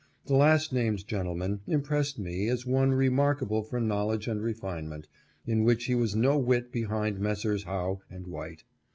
The 0.25 0.33
last 0.33 0.73
named 0.73 1.05
gentleman 1.07 1.59
impressed 1.67 2.17
me 2.17 2.47
as 2.47 2.65
one 2.65 2.91
remarkable 2.91 3.61
for 3.61 3.79
knowledge 3.79 4.25
and 4.27 4.41
refinement, 4.41 5.07
in 5.45 5.63
which 5.63 5.85
he 5.85 5.93
was 5.93 6.15
no 6.15 6.39
whit 6.39 6.71
behind 6.71 7.19
Messrs. 7.19 7.65
Howe 7.65 8.01
and 8.09 8.25
White. 8.25 8.63